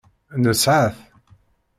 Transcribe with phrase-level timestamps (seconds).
[0.43, 0.97] Nesɛa-t.